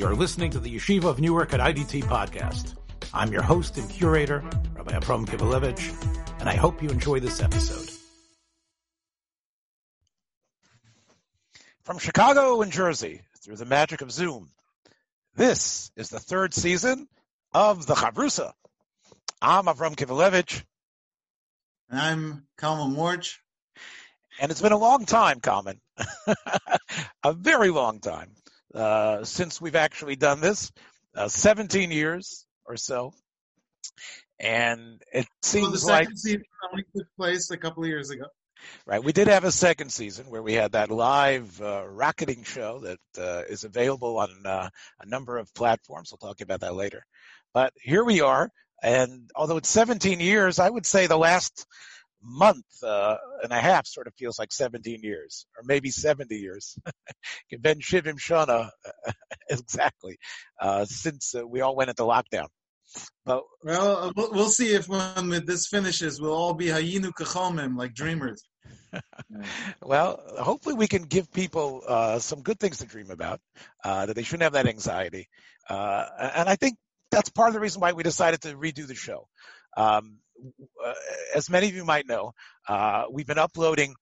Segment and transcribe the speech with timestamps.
[0.00, 2.74] You're listening to the Yeshiva of Newark at IDT podcast.
[3.12, 4.42] I'm your host and curator,
[4.72, 7.90] Rabbi Abram Kivelevitz, and I hope you enjoy this episode.
[11.82, 14.50] From Chicago and Jersey, through the magic of Zoom,
[15.36, 17.06] this is the third season
[17.52, 18.52] of the Chavrusa.
[19.42, 20.64] I'm Avram Kivelevitz.
[21.90, 23.42] And I'm Kalman Worch.
[24.40, 25.78] And it's been a long time, Kalman.
[27.22, 28.30] a very long time
[28.74, 30.72] uh, since we've actually done this,
[31.14, 33.12] uh, 17 years or so.
[34.38, 38.10] And it seems well, the like second season only took place a couple of years
[38.10, 38.26] ago.
[38.86, 42.80] Right, we did have a second season where we had that live uh, rocketing show
[42.80, 44.68] that uh, is available on uh,
[45.00, 46.12] a number of platforms.
[46.12, 47.06] We'll talk about that later.
[47.54, 48.50] But here we are,
[48.82, 51.66] and although it's 17 years, I would say the last
[52.22, 56.78] month uh, and a half sort of feels like 17 years, or maybe 70 years.
[57.60, 58.70] ben Shivim Shana,
[59.48, 60.18] exactly,
[60.60, 62.48] uh, since uh, we all went into lockdown.
[63.24, 67.94] But well, uh, we'll see if when this finishes, we'll all be hayinu kachomim like
[67.94, 68.42] dreamers.
[69.82, 73.40] well, hopefully we can give people uh, some good things to dream about,
[73.84, 75.28] uh, that they shouldn't have that anxiety.
[75.68, 76.76] Uh, and I think
[77.10, 79.28] that's part of the reason why we decided to redo the show.
[79.76, 80.18] Um,
[80.84, 80.92] uh,
[81.34, 82.32] as many of you might know,
[82.68, 83.94] uh, we've been uploading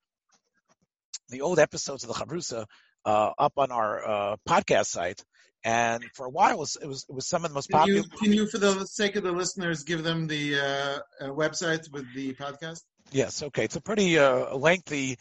[1.29, 2.67] the old episodes of the Chavrusa
[3.05, 5.25] uh, up on our uh, podcast site.
[5.65, 7.81] And for a while, it was, it was, it was some of the most can
[7.81, 8.01] popular.
[8.01, 11.91] You, can you, for the sake of the listeners, give them the uh, uh, website
[11.91, 12.83] with the podcast?
[13.11, 13.43] Yes.
[13.43, 13.65] Okay.
[13.65, 15.19] It's a pretty lengthy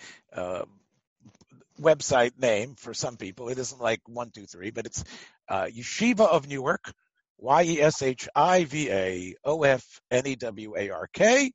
[1.80, 3.50] website name for some people.
[3.50, 5.04] It isn't like one, two, three, but it's
[5.50, 6.94] Yeshiva of Newark
[7.40, 11.52] Y E S H I V A O F N E W A R K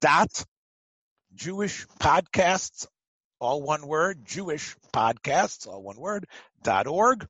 [0.00, 0.44] dot
[1.34, 2.86] Jewish podcasts,
[3.38, 6.26] all one word, Jewish podcasts, all one word,
[6.62, 7.26] dot org.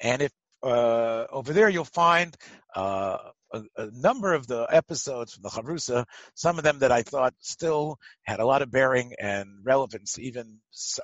[0.00, 2.36] And if uh, over there you'll find
[2.74, 3.18] uh,
[3.52, 6.04] a, a, number of the episodes from the Chavrusa,
[6.34, 10.58] some of them that I thought still had a lot of bearing and relevance even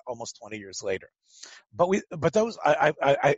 [0.07, 1.09] almost 20 years later.
[1.73, 3.37] But we, but those, I, I, I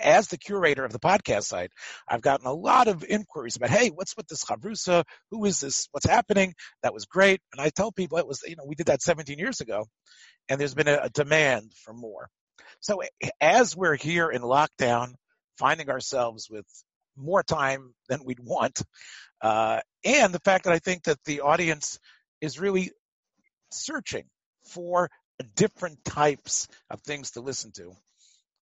[0.00, 1.70] as the curator of the podcast site,
[2.08, 5.04] I've gotten a lot of inquiries about, hey, what's with this Chavrusa?
[5.30, 5.88] Who is this?
[5.92, 6.54] What's happening?
[6.82, 7.40] That was great.
[7.52, 9.86] And I tell people it was, you know, we did that 17 years ago
[10.48, 12.28] and there's been a, a demand for more.
[12.80, 13.02] So
[13.40, 15.14] as we're here in lockdown,
[15.58, 16.66] finding ourselves with
[17.16, 18.82] more time than we'd want,
[19.40, 21.98] uh, and the fact that I think that the audience
[22.40, 22.90] is really
[23.70, 24.24] searching
[24.66, 25.10] for
[25.54, 27.92] different types of things to listen to.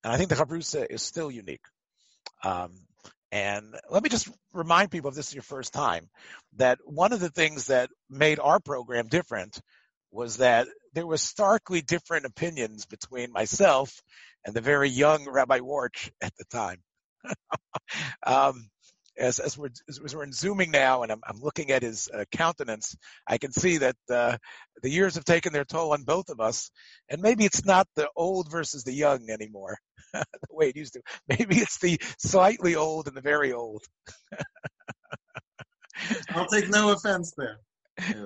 [0.03, 1.65] And I think the Chavrusa is still unique.
[2.43, 2.71] Um,
[3.31, 6.09] and let me just remind people if this is your first time
[6.57, 9.61] that one of the things that made our program different
[10.11, 14.01] was that there was starkly different opinions between myself
[14.45, 16.81] and the very young Rabbi Worch at the time.
[18.25, 18.69] um,
[19.17, 22.95] as, as we're as we're zooming now, and I'm, I'm looking at his uh, countenance,
[23.27, 24.37] I can see that uh,
[24.81, 26.71] the years have taken their toll on both of us,
[27.09, 29.77] and maybe it's not the old versus the young anymore,
[30.13, 31.01] the way it used to.
[31.27, 33.83] Maybe it's the slightly old and the very old.
[36.29, 37.59] I'll take no offense there.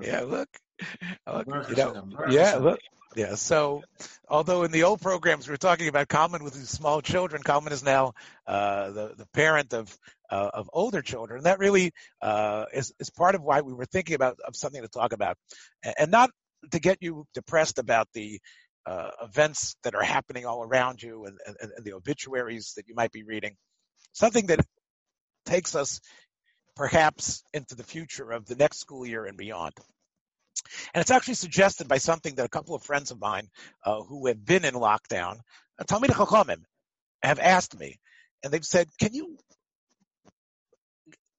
[0.02, 0.48] Yeah, look,
[1.26, 2.80] look you know, yeah, look,
[3.14, 3.34] yeah.
[3.34, 3.82] So,
[4.28, 7.72] although in the old programs we were talking about Kalman with his small children, Kalman
[7.72, 8.12] is now
[8.46, 9.96] uh, the the parent of
[10.30, 11.44] uh, of older children.
[11.44, 14.88] That really uh, is is part of why we were thinking about of something to
[14.88, 15.36] talk about,
[15.98, 16.30] and not
[16.72, 18.40] to get you depressed about the
[18.86, 22.94] uh, events that are happening all around you and, and, and the obituaries that you
[22.94, 23.56] might be reading.
[24.12, 24.60] Something that
[25.44, 26.00] takes us
[26.76, 29.72] perhaps into the future of the next school year and beyond.
[30.94, 33.48] And it's actually suggested by something that a couple of friends of mine
[33.84, 35.38] uh, who have been in lockdown,
[35.78, 36.62] uh, Chachamim,
[37.22, 37.98] have asked me,
[38.42, 39.38] and they've said, "Can you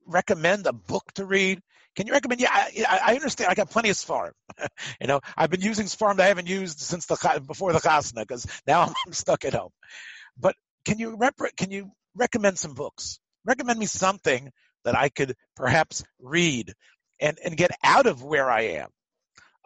[0.05, 1.61] recommend a book to read?
[1.95, 2.41] Can you recommend?
[2.41, 3.49] Yeah, I, I understand.
[3.49, 4.31] I got plenty of Sfarm.
[5.01, 8.21] you know, I've been using Sfarm that I haven't used since the before the Chasna
[8.21, 9.71] because now I'm stuck at home.
[10.37, 10.55] But
[10.85, 13.19] can you rep- can you recommend some books?
[13.45, 14.51] Recommend me something
[14.85, 16.73] that I could perhaps read
[17.19, 18.89] and and get out of where I am.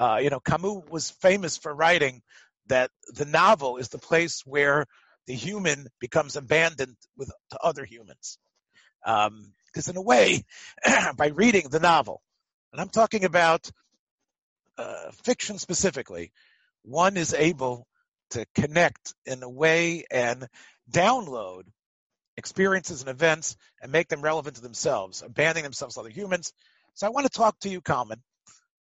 [0.01, 2.24] Uh, you know, Camus was famous for writing
[2.65, 4.88] that the novel is the place where
[5.27, 8.39] the human becomes abandoned with to other humans.
[9.06, 10.44] Um, because in a way,
[11.18, 12.24] by reading the novel,
[12.71, 13.69] and I'm talking about
[14.80, 16.31] uh, fiction specifically,
[16.81, 17.86] one is able
[18.31, 20.47] to connect in a way and
[20.92, 21.65] download
[22.38, 26.54] experiences and events and make them relevant to themselves, abandoning themselves to other humans.
[26.95, 28.24] So I want to talk to you, Kalman,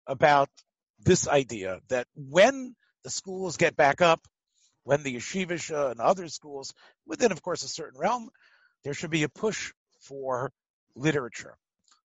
[0.06, 0.48] about
[1.00, 2.74] this idea that when
[3.04, 4.20] the schools get back up,
[4.84, 6.72] when the yeshiva and other schools,
[7.06, 8.30] within, of course, a certain realm,
[8.84, 10.50] there should be a push for
[10.94, 11.56] literature,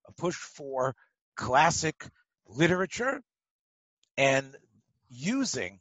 [0.08, 0.96] a push for
[1.36, 2.06] classic
[2.48, 3.22] literature,
[4.18, 4.56] and
[5.10, 5.80] using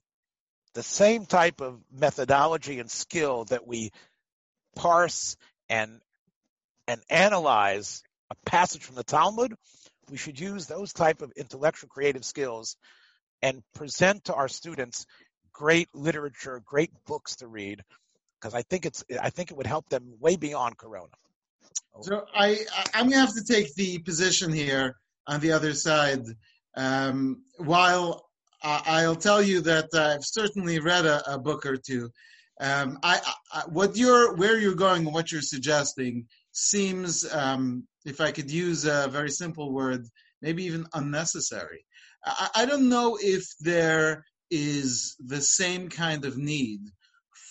[0.75, 3.91] the same type of methodology and skill that we
[4.75, 5.37] parse
[5.69, 6.01] and
[6.89, 9.55] and analyze a passage from the Talmud,
[10.11, 12.77] we should use those type of intellectual creative skills
[13.43, 15.07] and present to our students
[15.53, 17.83] great literature, great books to read,
[18.41, 21.13] because I think it's I think it would help them way beyond Corona.
[22.01, 22.59] So I
[22.95, 24.97] I'm gonna have to take the position here
[25.27, 26.25] on the other side.
[26.75, 28.25] Um, while
[28.63, 32.11] I'll tell you that I've certainly read a, a book or two.
[32.61, 33.21] Um, I,
[33.53, 38.51] I, what you're where you're going and what you're suggesting seems, um, if I could
[38.51, 40.07] use a very simple word,
[40.41, 41.85] maybe even unnecessary.
[42.25, 46.81] I, I don't know if there is the same kind of need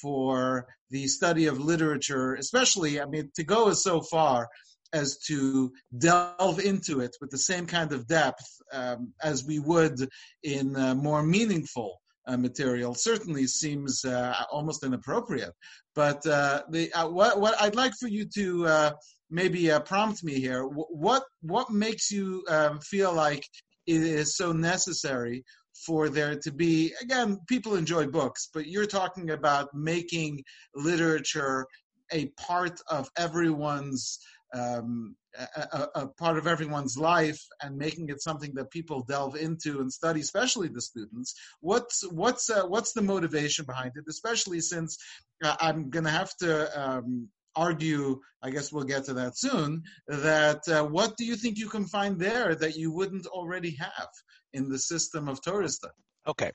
[0.01, 4.49] for the study of literature, especially, I mean, to go so far
[4.93, 10.09] as to delve into it with the same kind of depth um, as we would
[10.43, 15.53] in uh, more meaningful uh, material certainly seems uh, almost inappropriate.
[15.95, 18.91] But uh, the, uh, what, what I'd like for you to uh,
[19.29, 23.47] maybe prompt me here, what what makes you um, feel like
[23.95, 25.43] it is so necessary
[25.85, 30.43] for there to be again people enjoy books but you're talking about making
[30.75, 31.65] literature
[32.11, 34.19] a part of everyone's
[34.53, 35.15] um,
[35.55, 39.91] a, a, part of everyone's life and making it something that people delve into and
[39.91, 41.33] study, especially the students.
[41.61, 44.03] What's what's uh, what's the motivation behind it?
[44.09, 44.97] Especially since
[45.43, 48.19] uh, I'm going to have to um, argue.
[48.41, 49.83] I guess we'll get to that soon.
[50.07, 54.09] That uh, what do you think you can find there that you wouldn't already have
[54.53, 55.93] in the system of study?
[56.27, 56.51] Okay.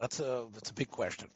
[0.00, 1.28] That's a that's a big question.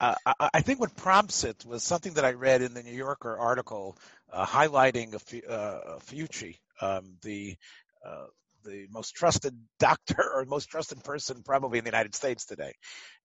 [0.00, 2.96] Uh, I, I, think what prompts it was something that I read in the New
[2.96, 3.96] Yorker article
[4.32, 7.56] uh, highlighting a, uh, Fauci, um, the
[8.04, 8.26] uh,
[8.68, 12.72] the most trusted doctor or most trusted person probably in the United States today.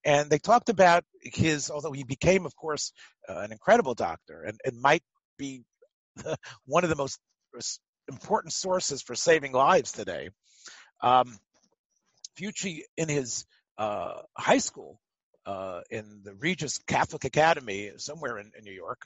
[0.04, 2.92] And they talked about his, although he became, of course,
[3.30, 5.04] uh, an incredible doctor and, and might
[5.38, 5.64] be
[6.66, 7.20] one of the most
[8.10, 10.30] important sources for saving lives today.
[11.02, 11.38] Um,
[12.38, 13.46] Fauci, in his
[13.78, 15.00] uh, high school
[15.46, 19.02] uh, in the Regis Catholic Academy somewhere in, in New York,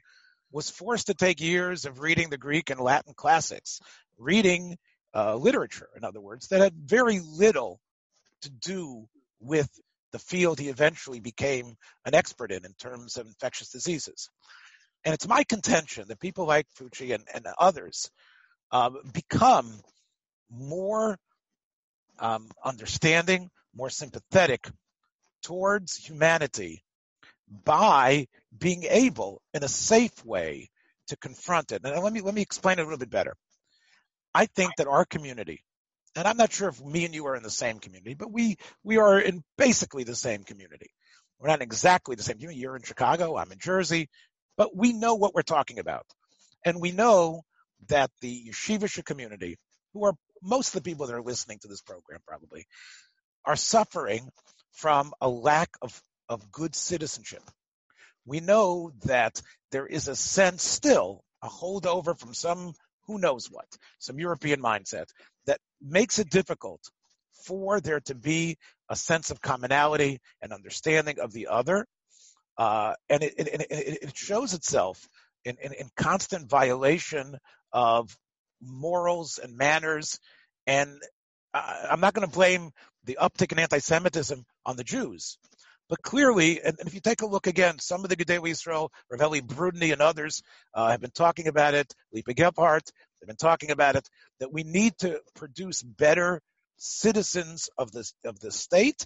[0.51, 3.80] was forced to take years of reading the Greek and Latin classics,
[4.18, 4.78] reading
[5.18, 7.80] uh, literature, in other words, that had very little
[8.44, 9.08] to do
[9.40, 9.68] with
[10.12, 11.75] the field he eventually became
[12.06, 14.30] an expert in, in terms of infectious diseases.
[15.04, 18.12] And it's my contention that people like Fauci and, and others
[18.72, 19.81] um, become
[20.52, 21.18] more
[22.19, 24.69] um, understanding, more sympathetic
[25.42, 26.84] towards humanity
[27.66, 30.69] by being able in a safe way
[31.08, 31.81] to confront it.
[31.84, 33.36] And let me let me explain it a little bit better.
[34.38, 35.63] I think that our community,
[36.16, 38.57] and I'm not sure if me and you are in the same community, but we
[38.84, 40.92] we are in basically the same community.
[41.39, 42.36] We're not exactly the same.
[42.36, 42.60] Community.
[42.60, 44.10] You're in Chicago, I'm in Jersey,
[44.56, 46.06] but we know what we're talking about.
[46.63, 47.42] And we know
[47.88, 49.57] that the yeshivish community,
[49.94, 50.13] who are
[50.44, 52.68] most of the people that are listening to this program probably,
[53.44, 54.30] are suffering
[54.74, 56.00] from a lack of,
[56.30, 57.42] of good citizenship.
[58.24, 59.42] We know that
[59.72, 62.73] there is a sense still, a holdover from some
[63.07, 63.66] who knows what,
[63.99, 65.06] some European mindset
[65.45, 66.81] that makes it difficult
[67.45, 68.57] for there to be
[68.90, 71.85] a sense of commonality and understanding of the other.
[72.57, 73.68] Uh, and it, it,
[74.02, 75.07] it, shows itself
[75.45, 77.37] in, in, in constant violation
[77.71, 78.18] of
[78.61, 80.19] morals and manners.
[80.66, 80.99] And
[81.54, 82.71] I'm not going to blame
[83.06, 85.37] the uptick in anti-Semitism on the Jews.
[85.89, 89.21] But clearly, and, if you take a look again, some of the Gedolei Israel, Rav
[89.21, 90.41] Elya Brudny and others
[90.73, 94.07] uh, have been talking about it, Lipa Gephardt, they've been talking about it,
[94.39, 96.41] that we need to produce better
[96.77, 99.06] citizens of the, of the state,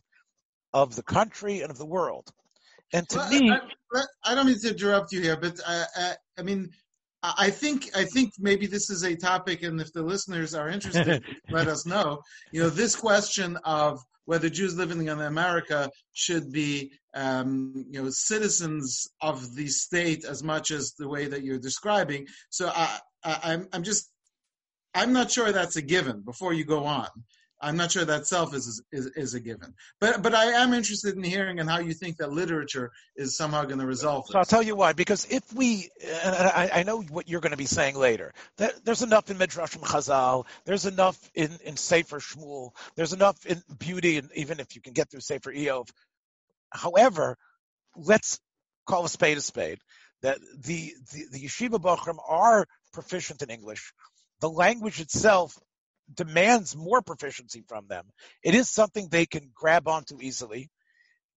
[0.74, 2.32] of the country, and of the world.
[2.94, 3.52] And to well, me...
[3.52, 6.70] I, I, don't mean to interrupt you here, but I, I, I mean,
[7.24, 11.24] I think I think maybe this is a topic, and if the listeners are interested,
[11.52, 12.22] let us know.
[12.52, 18.10] You know, this question of whether Jews living in America should be, um, you know,
[18.10, 22.28] citizens of the state as much as the way that you're describing.
[22.50, 24.10] So I, I, I'm I'm just
[24.94, 26.22] I'm not sure that's a given.
[26.22, 27.08] Before you go on,
[27.62, 29.74] I'm not sure that self is, is, is a given.
[30.00, 33.64] But but I am interested in hearing and how you think that literature is somehow
[33.66, 34.34] going to resolve this.
[34.34, 34.94] So I'll tell you why.
[34.94, 35.90] Because if we,
[36.24, 38.34] and I, I know what you're going to be saying later.
[38.58, 40.46] That there's enough in Midrashim Chazal.
[40.66, 42.72] There's enough in in Sefer Shmuel.
[42.96, 45.90] There's enough in beauty, and even if you can get through Sefer Eov.
[46.72, 47.38] However,
[47.96, 48.40] let's
[48.88, 49.80] call a spade a spade.
[50.24, 53.94] That the the, the yeshiva bochum are proficient in English.
[54.40, 55.56] The language itself
[56.16, 58.06] demands more proficiency from them.
[58.44, 60.70] It is something they can grab onto easily.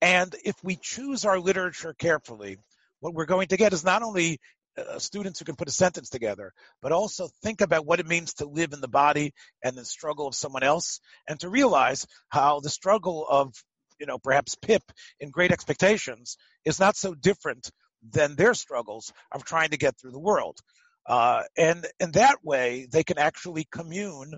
[0.02, 2.58] And if we choose our literature carefully,
[3.00, 4.40] what we're going to get is not only
[4.78, 6.52] uh, students who can put a sentence together,
[6.82, 10.28] but also think about what it means to live in the body and the struggle
[10.28, 13.54] of someone else, and to realize how the struggle of,
[14.00, 14.84] you know, perhaps Pip
[15.20, 17.70] in Great Expectations is not so different
[18.12, 20.58] than their struggles of trying to get through the world.
[21.06, 24.34] Uh, and in that way, they can actually commune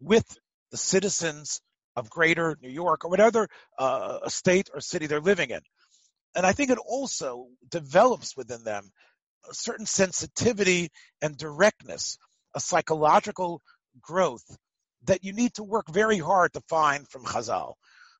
[0.00, 0.26] with
[0.70, 1.60] the citizens
[1.94, 3.48] of greater New York or whatever
[3.78, 5.60] uh, state or city they're living in.
[6.34, 8.90] And I think it also develops within them
[9.50, 10.90] a certain sensitivity
[11.22, 12.18] and directness,
[12.54, 13.62] a psychological
[14.02, 14.44] growth
[15.04, 17.74] that you need to work very hard to find from Chazal.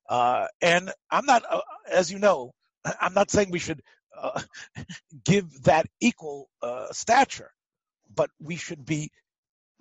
[0.08, 2.52] Uh, and I'm not, uh, as you know,
[3.00, 3.82] I'm not saying we should
[4.18, 4.40] uh,
[5.24, 7.50] give that equal uh, stature,
[8.14, 9.10] but we should be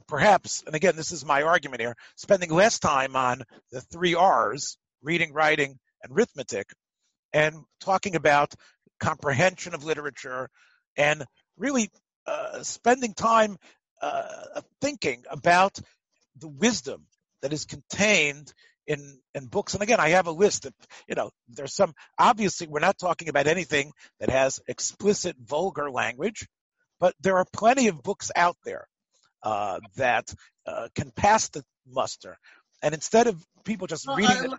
[0.08, 4.78] perhaps, and again, this is my argument here, spending less time on the three R's,
[5.02, 6.68] reading, writing, and arithmetic,
[7.34, 8.54] and talking about
[9.00, 10.50] comprehension of literature
[10.98, 11.26] and
[11.58, 11.90] really
[12.28, 13.58] uh, spending time
[14.02, 15.78] uh, thinking about
[16.38, 17.06] the wisdom
[17.42, 18.54] that is contained
[18.88, 19.74] in in books.
[19.74, 20.74] And again, I have a list of
[21.08, 26.48] you know there's some obviously we're not talking about anything that has explicit vulgar language,
[27.00, 28.88] but there are plenty of books out there
[29.46, 30.34] uh, that
[30.66, 32.38] uh, can pass the muster.
[32.82, 34.54] And instead of people just well, reading.
[34.54, 34.58] I,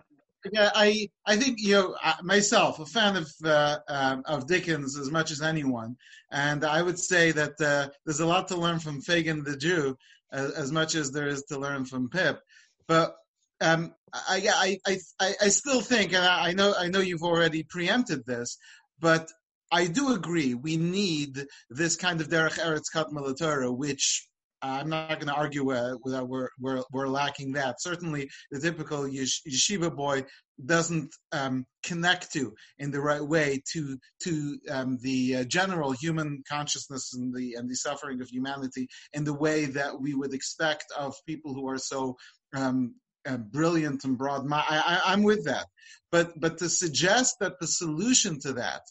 [0.51, 5.11] yeah, I I think you know myself a fan of uh, um, of Dickens as
[5.11, 5.97] much as anyone,
[6.31, 9.97] and I would say that uh, there's a lot to learn from Fagin the Jew
[10.31, 12.39] as, as, much as there is to learn from Pip.
[12.87, 13.15] But
[13.59, 18.25] um, I, I I I still think, and I know I know you've already preempted
[18.25, 18.57] this,
[18.99, 19.29] but
[19.71, 24.27] I do agree we need this kind of derech eretz kat which
[24.61, 27.81] I'm not going to argue that we're, we're, we're lacking that.
[27.81, 30.25] Certainly, the typical yeshiva boy
[30.65, 36.43] doesn't um, connect to in the right way to to um, the uh, general human
[36.49, 40.85] consciousness and the and the suffering of humanity in the way that we would expect
[40.97, 42.17] of people who are so
[42.55, 42.95] um,
[43.27, 44.51] uh, brilliant and broad.
[44.51, 45.67] I, I, I'm with that,
[46.11, 48.81] but but to suggest that the solution to that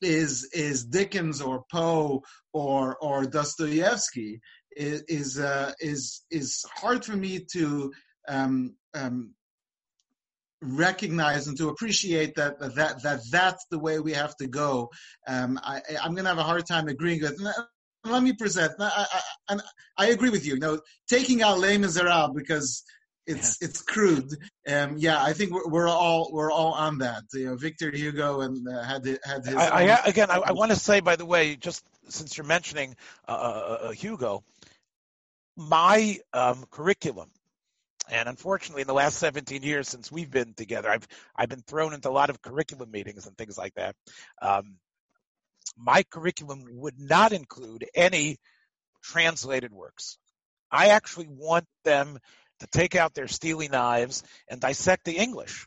[0.00, 4.40] is is Dickens or Poe or or Dostoevsky
[4.76, 7.92] is is uh, is, is hard for me to
[8.28, 9.34] um, um,
[10.62, 14.90] recognize and to appreciate that that that that's the way we have to go.
[15.26, 17.40] Um, I, am going to have a hard time agreeing with.
[18.04, 18.72] Let me present.
[18.78, 19.06] I,
[19.48, 19.58] I,
[19.96, 20.54] I agree with you.
[20.54, 22.84] you know, taking out Les Miserables because
[23.26, 23.68] it's yeah.
[23.68, 24.30] it's crude.
[24.68, 27.24] Um, yeah, I think we're, we're, all we're all on that.
[27.32, 29.54] You know, Victor Hugo and uh, had had his.
[29.56, 32.96] I, I, again, I, I want to say, by the way, just since you're mentioning
[33.26, 34.44] uh, uh, uh Hugo,
[35.56, 37.30] my um, curriculum,
[38.10, 41.92] and unfortunately, in the last 17 years since we've been together, I've I've been thrown
[41.92, 43.96] into a lot of curriculum meetings and things like that.
[44.40, 44.76] Um,
[45.76, 48.38] my curriculum would not include any
[49.02, 50.18] translated works.
[50.70, 52.18] I actually want them
[52.60, 55.66] to take out their steely knives and dissect the English.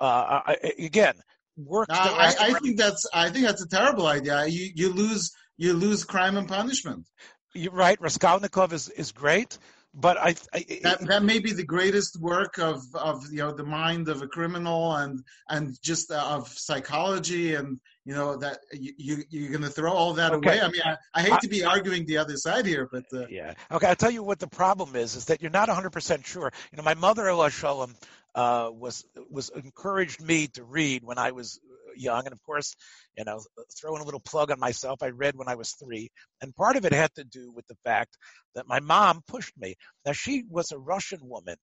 [0.00, 1.14] Uh, I, again,
[1.56, 1.88] work.
[1.88, 4.46] No, I, I, think that's I think that's a terrible idea.
[4.46, 7.06] You you lose you lose crime and punishment
[7.54, 8.00] you're right.
[8.00, 9.58] Raskolnikov is, is great,
[9.94, 13.64] but I, I that, that may be the greatest work of, of you know the
[13.64, 19.24] mind of a criminal and and just uh, of psychology and you know that you,
[19.28, 20.50] you are going to throw all that okay.
[20.50, 20.60] away.
[20.60, 23.26] I mean, I, I hate I, to be arguing the other side here, but uh,
[23.28, 23.54] yeah.
[23.70, 26.52] Okay, I'll tell you what the problem is: is that you're not 100 percent sure.
[26.70, 27.94] You know, my mother-in-law Shalom
[28.34, 31.60] uh, was was encouraged me to read when I was
[31.96, 32.24] young.
[32.24, 32.74] And of course,
[33.16, 33.40] you know,
[33.78, 36.10] throwing a little plug on myself, I read when I was three.
[36.40, 38.16] And part of it had to do with the fact
[38.54, 39.74] that my mom pushed me.
[40.04, 41.56] Now, she was a Russian woman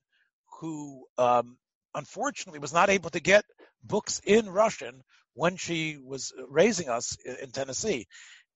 [0.59, 1.57] who, um,
[1.93, 3.45] unfortunately, was not able to get
[3.83, 5.01] books in Russian
[5.33, 8.07] when she was raising us in Tennessee.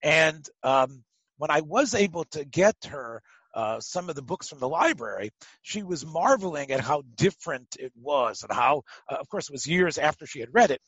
[0.02, 1.04] And um,
[1.38, 3.22] when I was able to get her
[3.54, 7.92] uh, some of the books from the library, she was marveling at how different it
[7.96, 10.82] was and how, uh, of course, it was years after she had read it,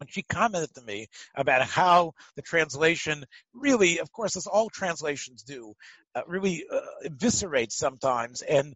[0.00, 5.42] and she commented to me about how the translation really, of course, as all translations
[5.42, 5.74] do,
[6.14, 8.74] uh, really uh, eviscerates sometimes and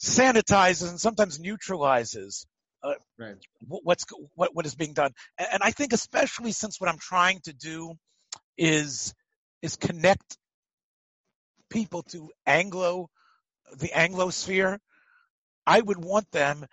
[0.00, 2.46] sanitizes and sometimes neutralizes
[2.82, 3.36] uh, right.
[3.66, 4.04] what's
[4.34, 5.12] what what is being done.
[5.36, 7.94] And, and I think especially since what I'm trying to do
[8.56, 9.14] is
[9.62, 10.38] is connect
[11.70, 13.10] people to Anglo
[13.76, 14.78] the Anglo sphere.
[15.66, 16.64] I would want them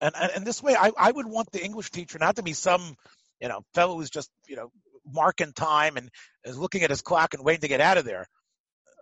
[0.00, 2.52] and, and, and this way, I, I would want the English teacher not to be
[2.52, 2.96] some,
[3.40, 4.70] you know, fellow who's just, you know,
[5.06, 6.10] marking time and
[6.44, 8.26] is looking at his clock and waiting to get out of there.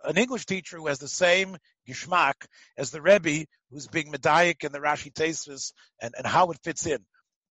[0.03, 2.33] An English teacher who has the same geschmack
[2.77, 6.85] as the Rebbe who's being medayik in the Rashi Tesis and, and how it fits
[6.85, 6.99] in.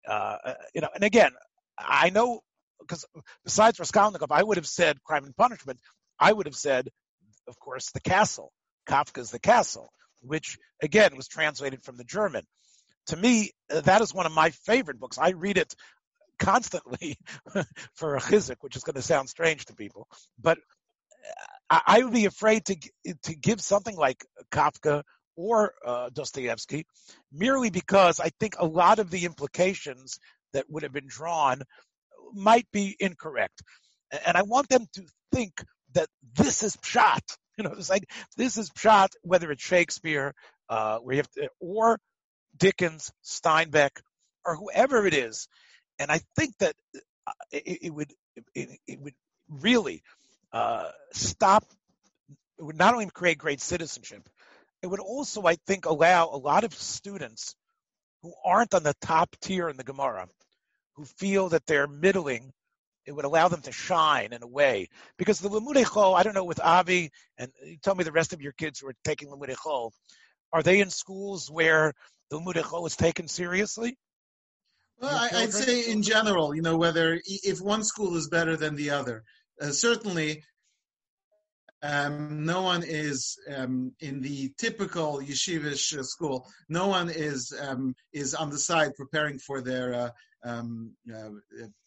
[0.08, 1.32] Uh, uh, you know, and again,
[1.78, 2.42] I know
[2.80, 3.06] because
[3.44, 5.80] besides Raskolnikov, I would have said crime and punishment.
[6.20, 6.90] I would have said,
[7.48, 8.52] of course, the castle.
[8.86, 9.90] Kafka's The Castle,
[10.22, 12.44] which again was translated from the German.
[13.08, 15.18] To me, uh, that is one of my favorite books.
[15.18, 15.74] I read it
[16.40, 17.18] constantly
[17.94, 20.08] for a chizik, which is going to sound strange to people.
[20.42, 20.58] But
[21.70, 22.76] uh, I, would be afraid to
[23.24, 25.04] to give something like Kafka
[25.36, 26.86] or uh, Dostoevsky,
[27.32, 30.20] merely because I think a lot of the implications
[30.54, 31.62] that would have been drawn
[32.34, 33.62] might be incorrect,
[34.26, 37.22] and I want them to think that this is pshat.
[37.58, 40.34] You know, it's like this is pshat, whether it's Shakespeare,
[40.68, 41.98] uh, where you have to, or
[42.58, 44.02] Dickens, Steinbeck,
[44.46, 45.48] or whoever it is.
[46.00, 46.76] And I think that
[47.28, 48.14] uh, it, it would
[48.54, 49.14] it, it, would
[49.50, 50.04] really
[50.52, 51.64] uh, stop.
[52.60, 54.28] It would not only create great citizenship,
[54.82, 57.56] it would also, I think, allow a lot of students
[58.22, 60.28] who aren't on the top tier in the Gemara,
[60.96, 62.54] who feel that they're middling,
[63.06, 64.90] it would allow them to shine in a way.
[65.18, 68.34] Because the Limudei Chol, I don't know with Avi, and you tell me the rest
[68.34, 69.92] of your kids who are taking Limudei Chol,
[70.56, 71.94] are they in schools where
[72.30, 73.98] the Limudei is taken seriously?
[75.02, 78.78] Well, I, would say in general, you know, whether if one school is better than
[78.78, 79.26] the other.
[79.62, 80.46] Uh, certainly,
[81.84, 86.48] um, no one is um, in the typical yeshivish school.
[86.70, 90.10] No one is um, is on the side preparing for their uh,
[90.46, 90.92] um,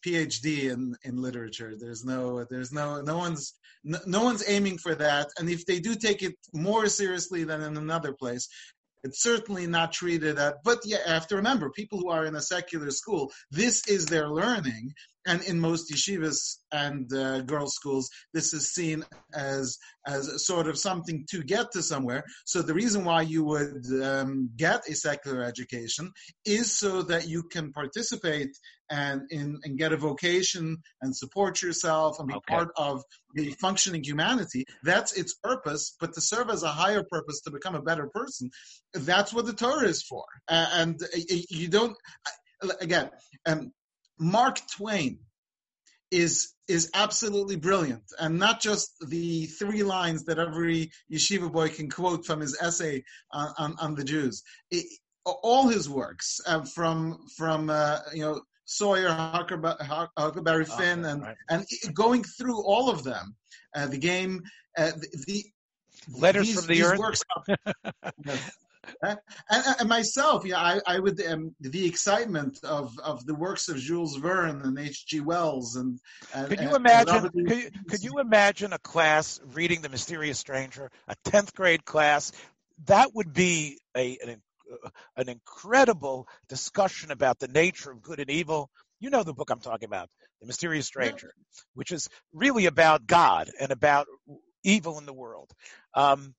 [0.04, 1.74] PhD in, in literature.
[1.78, 5.28] There's no there's no no one's no, no one's aiming for that.
[5.38, 8.48] And if they do take it more seriously than in another place,
[9.04, 12.34] it's certainly not treated at, but yeah, I have to remember people who are in
[12.34, 14.92] a secular school, this is their learning.
[15.28, 19.04] And in most yeshivas and uh, girls' schools, this is seen
[19.34, 22.24] as as sort of something to get to somewhere.
[22.46, 26.10] So the reason why you would um, get a secular education
[26.46, 28.56] is so that you can participate
[28.90, 32.54] and in and get a vocation and support yourself and be okay.
[32.54, 33.02] part of
[33.34, 34.64] the functioning humanity.
[34.82, 35.94] That's its purpose.
[36.00, 38.50] But to serve as a higher purpose to become a better person,
[38.94, 40.24] that's what the Torah is for.
[40.48, 41.96] Uh, and uh, you don't
[42.80, 43.10] again.
[43.46, 43.72] Um,
[44.18, 45.20] Mark Twain
[46.10, 51.88] is is absolutely brilliant, and not just the three lines that every yeshiva boy can
[51.90, 54.42] quote from his essay on, on, on the Jews.
[54.70, 54.86] It,
[55.24, 61.36] all his works, uh, from from uh, you know Sawyer, Huckleberry Finn, and right.
[61.50, 63.34] and going through all of them,
[63.74, 64.42] uh, the game,
[64.76, 65.44] uh, the, the
[66.18, 66.98] letters these, from the earth.
[66.98, 67.22] Works,
[69.02, 69.18] and,
[69.50, 74.16] and, myself, yeah, I, I would um, the excitement of, of the works of Jules
[74.16, 75.20] Verne and H.G.
[75.20, 75.98] Wells and.
[76.34, 77.28] and could you imagine?
[77.30, 82.32] Could you, could you imagine a class reading The Mysterious Stranger, a tenth grade class?
[82.86, 84.42] That would be a an,
[84.84, 88.70] uh, an incredible discussion about the nature of good and evil.
[89.00, 90.08] You know the book I'm talking about,
[90.40, 91.62] The Mysterious Stranger, yeah.
[91.74, 94.06] which is really about God and about
[94.64, 95.50] evil in the world.
[95.94, 96.34] Um,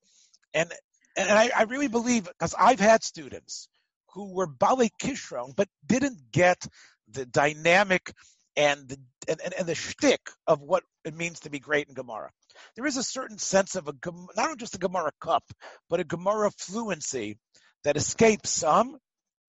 [0.53, 0.71] and
[1.19, 3.67] and I, I really believe because I've had students
[4.13, 6.65] who were Bali Kishron but didn't get
[7.11, 8.13] the dynamic
[8.55, 11.93] and the and, and, and the shtick of what it means to be great in
[11.93, 12.31] Gemara.
[12.75, 13.93] There is a certain sense of a
[14.35, 15.43] not just a Gemara cup,
[15.89, 17.37] but a Gemara fluency
[17.83, 18.97] that escapes some.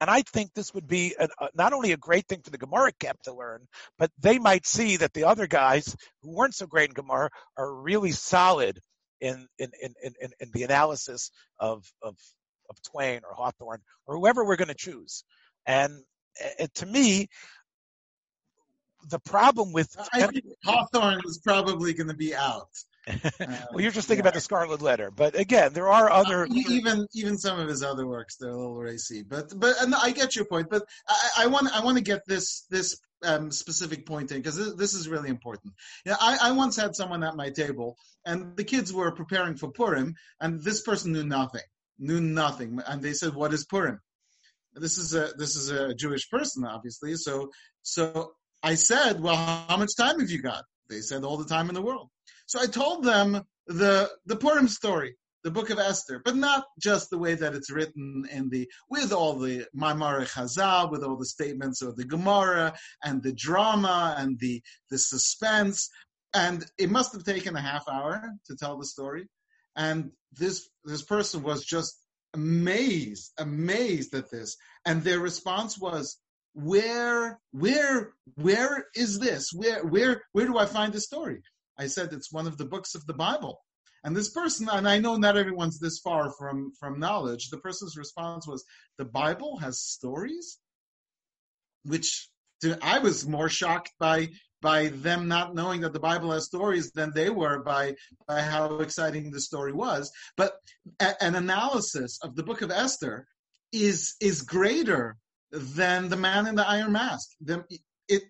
[0.01, 1.15] And I think this would be
[1.55, 3.67] not only a great thing for the Gemara kept to learn,
[3.99, 7.75] but they might see that the other guys who weren't so great in Gemara are
[7.75, 8.81] really solid
[9.21, 12.17] in in in in, in the analysis of of
[12.69, 15.25] of Twain or Hawthorne or whoever we're going to choose.
[15.67, 15.93] And
[16.59, 17.29] it, to me,
[19.09, 22.71] the problem with I think Hawthorne is probably going to be out.
[23.07, 24.29] Well, you're just thinking yeah.
[24.29, 28.07] about the Scarlet Letter, but again, there are other even even some of his other
[28.07, 28.37] works.
[28.37, 30.69] They're a little racy, but but and I get your point.
[30.71, 34.57] But I, I want I want to get this this um, specific point in because
[34.57, 35.75] this, this, is really important.
[36.05, 39.71] Yeah, I, I once had someone at my table, and the kids were preparing for
[39.71, 41.63] Purim, and this person knew nothing,
[41.99, 43.99] knew nothing, and they said, "What is Purim?"
[44.75, 47.15] This is a this is a Jewish person, obviously.
[47.17, 47.51] So
[47.83, 48.33] so
[48.63, 51.75] I said, "Well, how much time have you got?" They said, "All the time in
[51.75, 52.11] the world."
[52.51, 57.09] So I told them the the Purim story the book of Esther, but not just
[57.09, 61.27] the way that it's written in the with all the Maimar Chazal, with all the
[61.27, 64.61] statements of the Gemara and the drama and the
[64.91, 65.91] the suspense.
[66.35, 69.29] And it must have taken a half hour to tell the story.
[69.77, 71.97] And this this person was just
[72.35, 74.57] amazed, amazed at this.
[74.85, 76.19] And their response was,
[76.55, 79.53] where where where is this?
[79.53, 81.43] Where where where do I find the story?
[81.81, 83.63] I said it's one of the books of the Bible.
[84.05, 87.49] And this person, and I know not everyone's this far from from knowledge.
[87.49, 88.65] The person's response was,
[88.99, 90.59] "The Bible has stories,"
[91.85, 92.29] which
[92.63, 94.29] to, I was more shocked by
[94.63, 98.81] by them not knowing that the Bible has stories than they were by by how
[98.81, 100.13] exciting the story was.
[100.37, 100.53] But
[101.01, 103.27] a, an analysis of the Book of Esther
[103.73, 105.17] is is greater
[105.51, 107.29] than the Man in the Iron Mask.
[107.41, 107.65] The,
[108.11, 108.23] it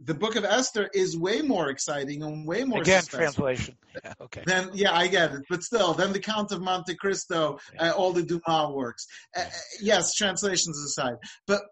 [0.00, 3.76] the book of Esther is way more exciting and way more again translation.
[4.04, 4.42] Yeah, okay.
[4.44, 7.90] Then yeah, I get it, but still, then the Count of Monte Cristo, yeah.
[7.90, 9.06] uh, all the Dumas works.
[9.36, 9.44] Uh,
[9.80, 11.14] yes, translations aside,
[11.46, 11.62] but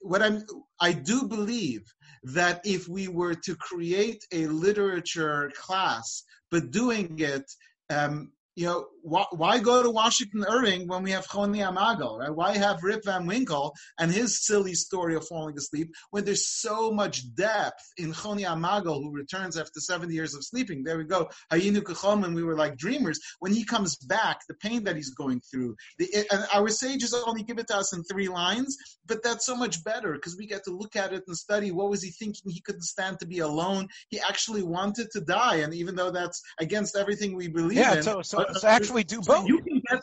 [0.00, 0.44] what I'm
[0.80, 1.82] I do believe
[2.22, 7.44] that if we were to create a literature class, but doing it
[7.90, 12.34] um, you know, why, why, go to Washington Irving when we have Choni HaMagel, right?
[12.34, 16.90] Why have Rip Van Winkle and his silly story of falling asleep when there's so
[16.90, 20.82] much depth in Choni HaMagel who returns after 70 years of sleeping?
[20.82, 21.30] There we go.
[21.52, 23.20] Hayinu Kachom, and we were like dreamers.
[23.38, 27.44] When he comes back, the pain that he's going through, the, and our sages only
[27.44, 30.64] give it to us in three lines, but that's so much better because we get
[30.64, 32.50] to look at it and study what was he thinking?
[32.50, 33.86] He couldn't stand to be alone.
[34.08, 35.56] He actually wanted to die.
[35.56, 38.02] And even though that's against everything we believe yeah, in.
[38.02, 39.46] So, so so actually do both.
[39.46, 40.00] You can get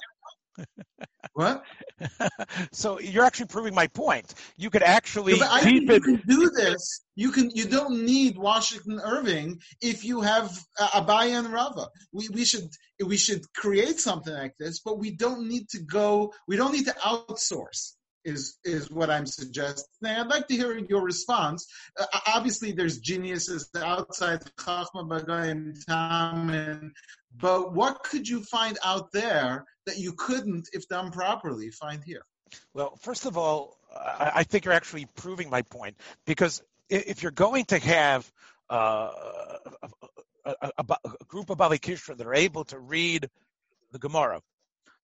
[1.34, 1.64] what?
[2.72, 4.34] so you're actually proving my point.
[4.58, 7.02] You could actually I think you can do this.
[7.16, 7.50] You can.
[7.52, 11.88] You don't need Washington Irving if you have uh, Abaye and Rava.
[12.14, 12.70] We we should
[13.06, 16.34] we should create something like this, but we don't need to go.
[16.48, 17.94] We don't need to outsource
[18.26, 19.86] is is what I'm suggesting.
[20.04, 21.68] I'd like to hear your response.
[21.98, 26.92] Uh, obviously, there's geniuses outside Chachma Bagayim Tamin,
[27.38, 32.26] but what could you find out there that you couldn't, if done properly, find here?
[32.74, 37.32] Well, first of all, I, I think you're actually proving my point because if you're
[37.32, 38.32] going to have
[38.70, 39.12] uh,
[40.46, 43.30] a, a, a, a, group of Bali Kishra that are able to read
[43.92, 44.42] the Gemara,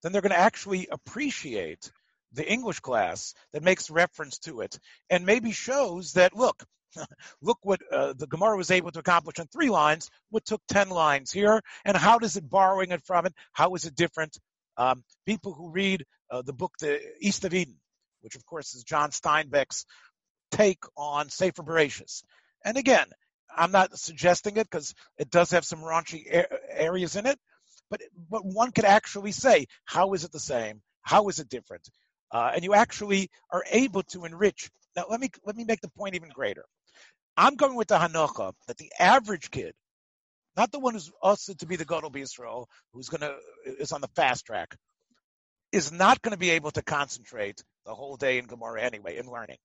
[0.02, 1.92] then they're going to actually appreciate
[2.34, 4.78] the English class that makes reference to it
[5.10, 6.64] and maybe shows that, look,
[7.42, 10.90] look what uh, the Gemara was able to accomplish in three lines, what took 10
[10.90, 13.34] lines here, and how does it borrowing it from it?
[13.54, 14.38] How is it different?
[14.78, 17.76] Um, people who read uh, the book The East of Eden,
[18.22, 19.86] which of course is John Steinbeck's
[20.52, 22.24] take on Sefer Bereshis.
[22.64, 23.08] And again,
[23.56, 27.38] I'm not suggesting it because it does have some raunchy areas in it,
[27.90, 30.82] but, but one could actually say, how is it the same?
[31.02, 31.90] How is it different?
[32.32, 34.70] Uh, and you actually are able to enrich.
[34.96, 36.66] Now, let me let me make the point even greater.
[37.38, 39.74] I'm going with the hanocha that the average kid,
[40.58, 44.10] not the one who's also to be the Gadol Israel, who's to is on the
[44.16, 44.76] fast track,
[45.72, 49.28] is not going to be able to concentrate the whole day in Gemara anyway in
[49.30, 49.58] learning.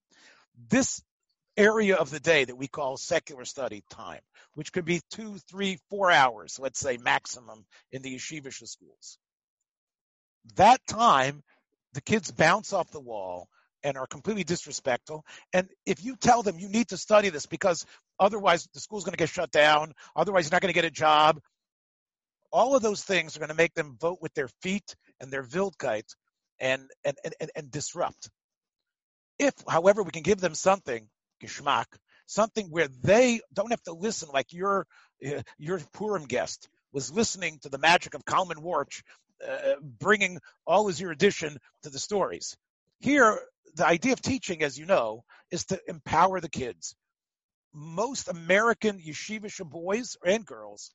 [0.69, 1.03] This
[1.57, 4.21] area of the day that we call secular study time,
[4.55, 9.19] which could be two, three, four hours, let's say maximum in the yeshivish schools.
[10.57, 11.43] That time
[11.97, 13.49] the kids bounce off the wall
[13.83, 15.25] and are completely disrespectful.
[15.55, 17.87] And if you tell them you need to study this because
[18.21, 20.91] otherwise the school's going to get shut down, otherwise you're not going to get a
[20.91, 21.41] job,
[22.53, 25.43] all of those things are going to make them vote with their feet and their
[25.43, 26.05] Wildkeit
[26.61, 28.29] and, and, and, and disrupt.
[29.39, 31.09] If, however, we can give them something,
[31.43, 31.87] geschmack,
[32.27, 34.87] something where they don't have to listen like your,
[35.27, 39.03] uh, your Purim guest was listening to the magic of Kalman Worch
[39.47, 42.57] uh, bringing all his erudition to the stories.
[43.01, 43.39] Here,
[43.75, 46.95] the idea of teaching, as you know, is to empower the kids.
[47.75, 50.93] Most American yeshivish boys and girls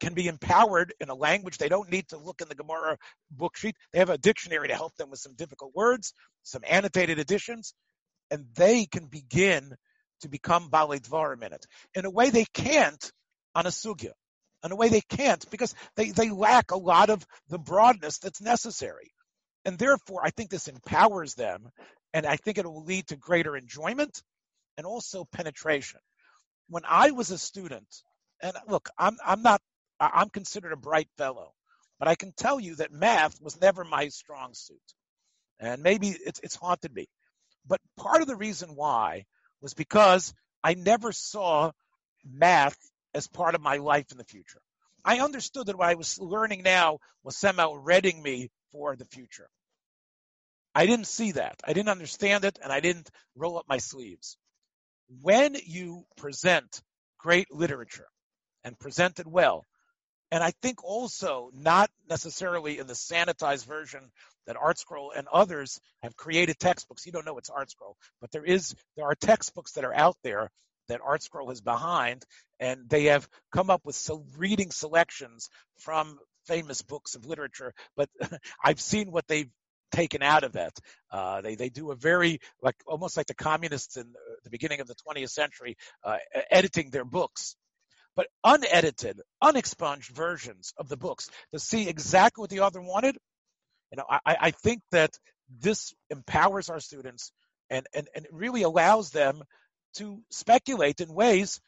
[0.00, 2.96] can be empowered in a language they don't need to look in the Gemara
[3.30, 3.76] book sheet.
[3.92, 7.74] They have a dictionary to help them with some difficult words, some annotated editions,
[8.30, 9.74] and they can begin
[10.22, 13.12] to become Balei Dvarim in it in a way they can't
[13.54, 14.12] on a sugya
[14.64, 18.40] in a way they can't because they, they lack a lot of the broadness that's
[18.40, 19.12] necessary.
[19.64, 21.68] And therefore, I think this empowers them,
[22.14, 24.22] and I think it will lead to greater enjoyment
[24.76, 26.00] and also penetration.
[26.68, 27.86] When I was a student,
[28.42, 29.60] and look, I'm, I'm not,
[29.98, 31.52] I'm considered a bright fellow,
[31.98, 34.78] but I can tell you that math was never my strong suit.
[35.58, 37.06] And maybe it's, it's haunted me.
[37.66, 39.24] But part of the reason why
[39.60, 40.32] was because
[40.64, 41.72] I never saw
[42.24, 42.78] math
[43.14, 44.60] as part of my life in the future.
[45.04, 49.48] I understood that what I was learning now was somehow readying me for the future.
[50.74, 51.56] I didn't see that.
[51.64, 54.36] I didn't understand it, and I didn't roll up my sleeves.
[55.22, 56.82] When you present
[57.18, 58.06] great literature
[58.62, 59.64] and present it well,
[60.30, 64.12] and I think also not necessarily in the sanitized version
[64.46, 67.04] that ArtScroll and others have created textbooks.
[67.04, 70.50] You don't know it's ArtScroll, but there is there are textbooks that are out there
[70.90, 72.24] that ArtScroll is behind,
[72.58, 75.48] and they have come up with so reading selections
[75.78, 77.72] from famous books of literature.
[77.96, 78.08] But
[78.64, 79.50] I've seen what they've
[79.92, 80.78] taken out of that.
[81.10, 84.12] Uh, they they do a very like almost like the communists in
[84.44, 86.18] the beginning of the 20th century, uh,
[86.50, 87.56] editing their books
[88.16, 93.16] but unedited, unexpunged versions of the books to see exactly what the author wanted.
[93.90, 95.10] You know, I, I think that
[95.48, 97.32] this empowers our students
[97.70, 99.42] and, and, and really allows them
[99.94, 101.60] to speculate in ways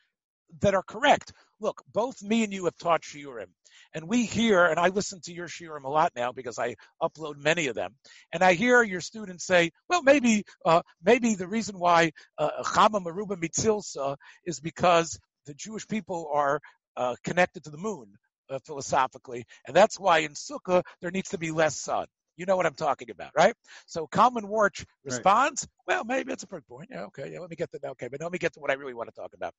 [0.61, 1.33] that are correct.
[1.61, 3.47] Look, both me and you have taught shiurim,
[3.95, 7.37] and we hear, and I listen to your shiurim a lot now because I upload
[7.37, 7.95] many of them,
[8.33, 13.03] and I hear your students say, well, maybe, uh, maybe the reason why uh, Chama
[13.03, 16.61] Maruba Mitzilsa is because the Jewish people are
[16.97, 18.15] uh, connected to the moon
[18.51, 22.07] uh, philosophically, and that's why in Sukkah there needs to be less sun.
[22.43, 23.55] You know what I'm talking about, right?
[23.87, 25.95] So Kalman Worch responds, right.
[25.95, 26.89] well, maybe it's a good point.
[26.91, 27.93] Yeah, okay, yeah, let me get to that.
[27.93, 29.55] Okay, but let me get to what I really want to talk about.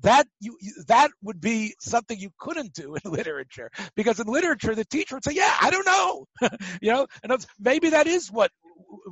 [0.00, 4.74] That you, you that would be something you couldn't do in literature because in literature
[4.74, 6.26] the teacher would say, yeah, I don't know,
[6.82, 8.50] you know, and maybe that is what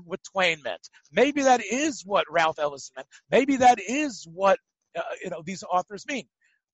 [0.05, 0.89] what Twain meant.
[1.13, 3.09] Maybe that is what Ralph Ellison meant.
[3.31, 4.59] Maybe that is what
[4.99, 6.25] uh, you know these authors mean,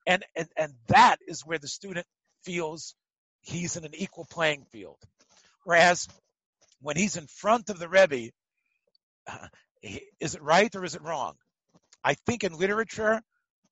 [0.06, 2.06] and and and that is where the student
[2.42, 2.94] feels
[3.42, 4.96] he's in an equal playing field.
[5.64, 6.08] Whereas
[6.80, 8.30] when he's in front of the Rebbe,
[9.26, 9.48] uh,
[10.20, 11.34] is it right or is it wrong?
[12.02, 13.20] I think in literature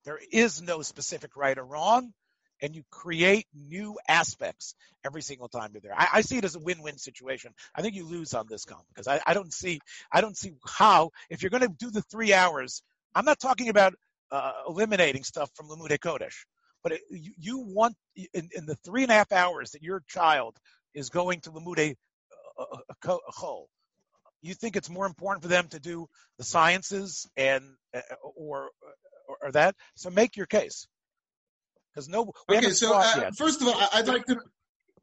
[0.05, 2.13] there is no specific right or wrong,
[2.61, 5.95] and you create new aspects every single time you're there.
[5.95, 7.53] I, I see it as a win-win situation.
[7.75, 9.79] I think you lose on this column because I, I don't see
[10.11, 12.81] I don't see how if you're going to do the three hours.
[13.13, 13.93] I'm not talking about
[14.31, 16.45] uh, eliminating stuff from Limudei Kodesh.
[16.83, 20.03] But it, you, you, want in, in, the three and a half hours that your
[20.07, 20.55] child
[20.93, 21.51] is going to
[22.57, 22.65] Uh,
[23.03, 23.65] Chol,
[24.41, 28.01] you think it's more important for them to do the sciences and uh,
[28.35, 28.69] or,
[29.27, 29.75] or, or that?
[29.95, 30.87] So make your case.
[31.93, 32.69] Because no, okay.
[32.71, 34.37] So uh, first of all, I'd like to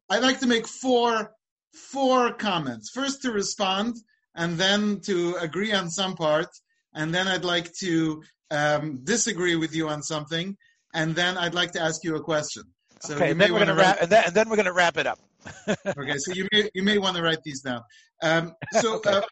[0.09, 1.33] I'd like to make four
[1.73, 2.91] four comments.
[2.91, 3.97] First to respond,
[4.35, 6.49] and then to agree on some part,
[6.95, 10.57] and then I'd like to um, disagree with you on something,
[10.95, 12.63] and then I'd like to ask you a question.
[13.01, 14.97] So okay, and then, we're gonna wrap, and, then, and then we're going to wrap
[14.97, 15.19] it up.
[15.87, 17.83] okay, so you may you may want to write these down.
[18.23, 19.11] Um, so okay.
[19.11, 19.23] uh,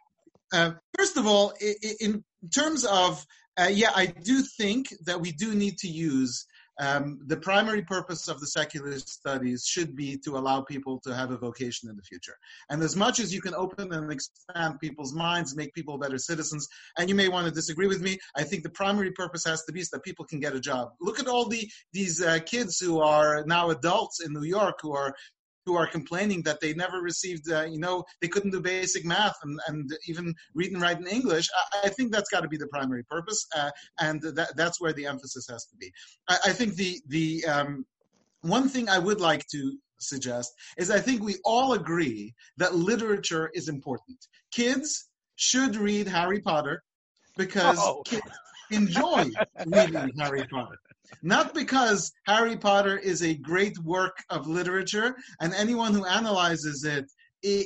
[0.53, 3.25] uh, first of all, in, in terms of
[3.59, 6.47] uh, yeah, I do think that we do need to use
[6.81, 11.31] um, the primary purpose of the secular studies should be to allow people to have
[11.31, 12.35] a vocation in the future.
[12.71, 16.67] And as much as you can open and expand people's minds, make people better citizens,
[16.99, 19.73] and you may want to disagree with me, I think the primary purpose has to
[19.73, 20.93] be so that people can get a job.
[21.01, 24.95] Look at all the these uh, kids who are now adults in New York who
[24.95, 25.15] are
[25.65, 29.37] who are complaining that they never received, uh, you know, they couldn't do basic math
[29.43, 31.49] and, and even read and write in English.
[31.57, 33.71] I, I think that's got to be the primary purpose, uh,
[34.01, 35.91] and that, that's where the emphasis has to be.
[36.29, 37.85] I, I think the the um,
[38.43, 43.51] one thing I would like to suggest is I think we all agree that literature
[43.55, 44.19] is important.
[44.51, 46.83] Kids should read Harry Potter
[47.37, 48.03] because oh.
[48.05, 48.23] kids
[48.71, 49.31] enjoy
[49.67, 50.79] reading Harry Potter.
[51.23, 57.07] Not because Harry Potter is a great work of literature, and anyone who analyzes it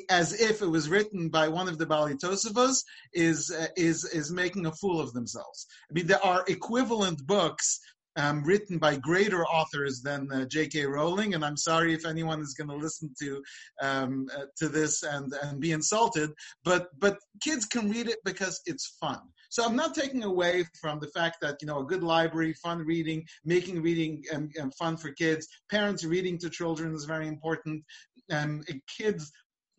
[0.08, 2.82] as if it was written by one of the Baalei Tosafos
[3.12, 5.66] is uh, is is making a fool of themselves.
[5.90, 7.80] I mean, there are equivalent books
[8.16, 10.86] um, written by greater authors than uh, J.K.
[10.86, 13.42] Rowling, and I'm sorry if anyone is going to listen to
[13.82, 16.30] um, uh, to this and and be insulted.
[16.64, 19.20] But but kids can read it because it's fun.
[19.56, 22.80] So I'm not taking away from the fact that you know a good library, fun
[22.80, 27.82] reading, making reading um, um, fun for kids, parents reading to children is very important.
[28.30, 28.62] Um,
[28.98, 29.32] kids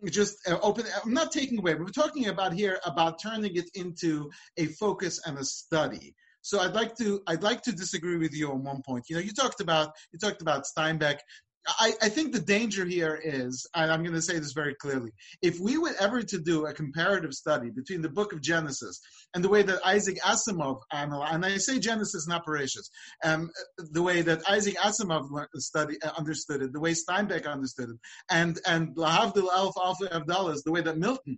[0.06, 4.30] just uh, open i'm not taking away we're talking about here about turning it into
[4.58, 6.13] a focus and a study
[6.48, 9.04] so I'd like to I'd like to disagree with you on one point.
[9.10, 11.18] You know, you talked about you talked about Steinbeck.
[11.67, 15.12] I, I think the danger here is, and I'm going to say this very clearly,
[15.41, 18.99] if we were ever to do a comparative study between the book of Genesis
[19.34, 22.89] and the way that Isaac Asimov analyzed, and I say Genesis not Bereshit,
[23.23, 27.97] um, the way that Isaac Asimov study, uh, understood it, the way Steinbeck understood it,
[28.30, 31.38] and and Lahavdil Alf Alpha Abdallah, the way that Milton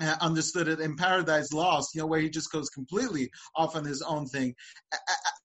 [0.00, 3.84] uh, understood it in Paradise Lost, you know, where he just goes completely off on
[3.84, 4.54] his own thing.
[4.92, 4.98] I,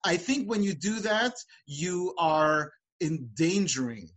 [0.03, 1.33] I think when you do that,
[1.67, 2.71] you are
[3.01, 4.09] endangering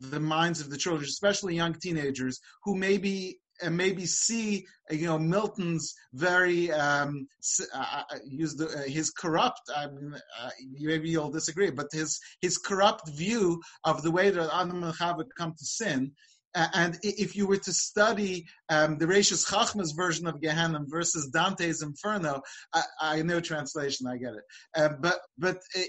[0.00, 5.18] the minds of the children, especially young teenagers who maybe and maybe see you know
[5.18, 7.26] Milton's very um,
[7.74, 9.62] uh, uh, use the, uh, his corrupt.
[9.74, 14.50] I mean, uh, maybe you'll disagree, but his his corrupt view of the way that
[14.52, 16.12] Adam and Chava come to sin
[16.56, 21.82] and if you were to study um, the Reishis Chachma's version of Gehenna versus Dante's
[21.82, 22.40] Inferno,
[22.72, 25.82] I, I know translation, I get it, uh, but but uh,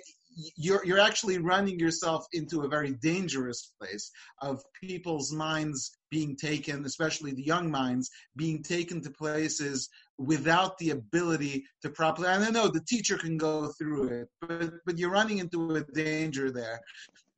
[0.56, 6.86] you're you're actually running yourself into a very dangerous place of people's minds being taken,
[6.86, 12.28] especially the young minds, being taken to places without the ability to properly.
[12.28, 16.52] I know the teacher can go through it, but but you're running into a danger
[16.52, 16.82] there.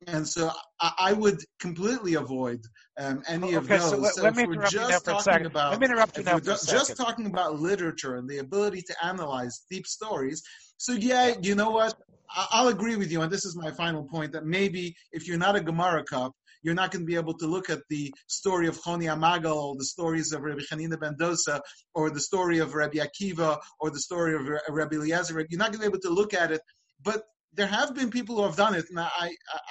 [0.06, 2.60] And so I, I would completely avoid
[2.98, 3.90] um, any okay, of those.
[3.90, 5.46] So let, so let me interrupt you now for a second.
[5.46, 8.82] About, let me interrupt you now for a just talking about literature and the ability
[8.82, 10.42] to analyze deep stories.
[10.78, 11.94] So yeah, you know what?
[12.34, 15.56] I'll agree with you, and this is my final point, that maybe if you're not
[15.56, 16.30] a Gemara kop,
[16.62, 19.76] you're not going to be able to look at the story of Choni HaMagel or
[19.76, 21.60] the stories of Rabbi Chanina ben Dosa
[21.94, 25.44] or the story of Rabbi Akiva or the story of Rabbi Eliezer.
[25.48, 26.60] You're not going to be able to look at it,
[27.02, 29.08] but there have been people who have done it, and I,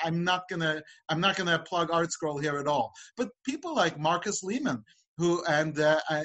[0.03, 2.91] I am not gonna I'm not gonna plug ArtScroll here at all.
[3.17, 4.83] But people like Marcus Lehmann,
[5.17, 6.23] who and uh, I,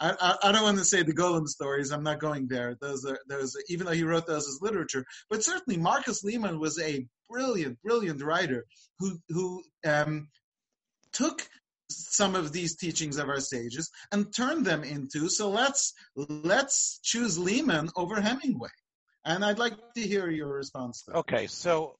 [0.00, 1.90] I, I, don't want to say the Golem stories.
[1.90, 2.76] I'm not going there.
[2.80, 5.04] Those are those, even though he wrote those as literature.
[5.30, 8.66] But certainly, Marcus Lehmann was a brilliant, brilliant writer
[8.98, 10.28] who who um,
[11.12, 11.48] took
[11.88, 15.28] some of these teachings of our sages and turned them into.
[15.28, 18.70] So let's let's choose Lehmann over Hemingway.
[19.26, 21.02] And I'd like to hear your response.
[21.02, 21.96] To okay, so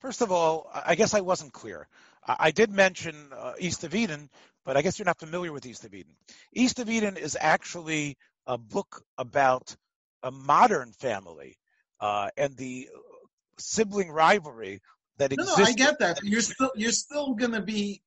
[0.00, 1.86] first of all, I guess I wasn't clear.
[2.26, 4.30] I did mention uh, East of Eden,
[4.64, 6.14] but I guess you're not familiar with East of Eden.
[6.54, 9.76] East of Eden is actually a book about
[10.22, 11.58] a modern family
[12.00, 12.88] uh, and the
[13.58, 14.80] sibling rivalry
[15.18, 15.58] that no, exists.
[15.58, 16.20] No, I get that.
[16.22, 18.00] You're still you're still going to be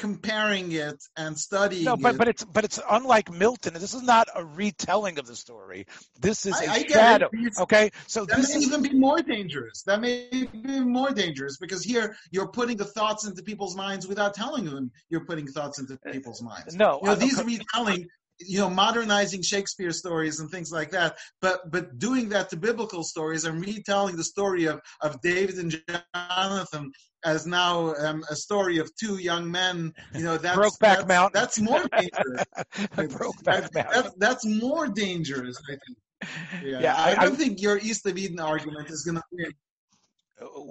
[0.00, 2.18] comparing it and studying no, but it.
[2.18, 3.74] but it's but it's unlike Milton.
[3.74, 5.86] This is not a retelling of the story.
[6.18, 7.28] This is I, a I shadow.
[7.60, 9.82] Okay, so that this may is even be more dangerous.
[9.82, 14.32] That may be more dangerous because here you're putting the thoughts into people's minds without
[14.32, 16.74] telling them you're putting thoughts into uh, people's minds.
[16.74, 16.98] no.
[17.02, 18.06] You know, these retelling
[18.38, 23.04] you know modernizing shakespeare stories and things like that but but doing that to biblical
[23.04, 25.78] stories and retelling the story of of david and
[26.14, 26.90] jonathan
[27.24, 31.40] as now um, a story of two young men you know that's Brokeback that's, Mountain.
[31.40, 32.44] that's more dangerous.
[32.96, 34.02] Brokeback that, Mountain.
[34.02, 36.62] that, that's more dangerous i think.
[36.64, 39.52] Yeah, Yeah, I, I- don't think your east of eden argument is going to win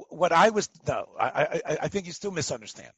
[0.09, 2.91] what I was no, I, I, I think you still misunderstand.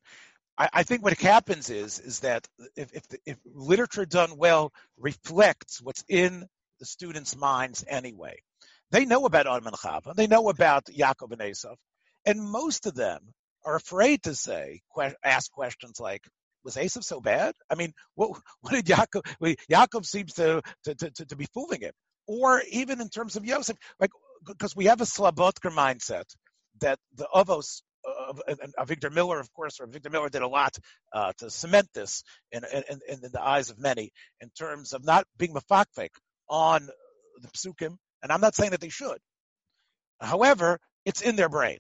[0.58, 4.72] I, I think what happens is is that if if, the, if literature done well
[4.98, 6.48] reflects what's in
[6.80, 8.42] the students' minds anyway,
[8.92, 11.76] they know about Adam and Chava, they know about Yaakov and Esav,
[12.26, 13.20] and most of them
[13.66, 16.24] are afraid to say que- ask questions like.
[16.64, 17.56] Was Esav so bad?
[17.72, 19.26] I mean, what what did Yaakov?
[19.40, 21.94] well, Yaakov seems to to, to to be fooling him,
[22.28, 24.12] or even in terms of Yosef, like
[24.46, 26.26] because we have a Slabotker mindset
[26.80, 30.48] that the Avos of uh, and Avigdor Miller, of course, or Avigdor Miller did a
[30.48, 30.78] lot
[31.14, 35.26] uh, to cement this in, in, in, the eyes of many in terms of not
[35.38, 36.10] being mafakfek
[36.50, 36.88] on
[37.42, 39.18] the psukim, and I'm not saying that they should.
[40.20, 41.78] However, it's in their brain,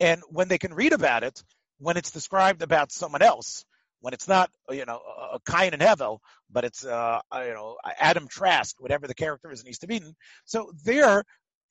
[0.00, 1.42] and when they can read about it,
[1.78, 3.64] when it's described about someone else,
[4.00, 5.00] when it's not you know
[5.32, 6.18] a Cain and Hevel,
[6.50, 10.14] but it's uh, you know Adam Trask, whatever the character is in East of Eden.
[10.44, 11.24] So there,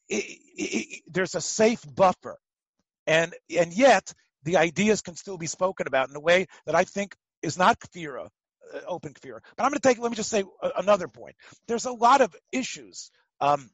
[0.09, 2.37] it, it, there's a safe buffer
[3.07, 6.83] and and yet the ideas can still be spoken about in a way that I
[6.83, 8.27] think is not kfira,
[8.73, 9.39] uh, open kfira.
[9.55, 9.99] But I'm going to take.
[9.99, 10.43] Let me just say
[10.77, 11.35] another point.
[11.67, 13.11] There's a lot of issues.
[13.41, 13.69] Um,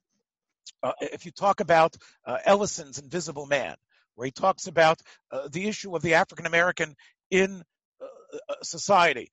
[0.83, 3.75] uh, if you talk about uh, Ellison's Invisible Man,
[4.15, 4.99] where he talks about
[5.31, 6.95] uh, the issue of the African American
[7.29, 7.63] in
[8.01, 9.29] uh, uh, society,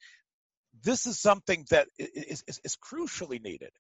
[0.83, 3.71] this is something that is, is, is crucially needed.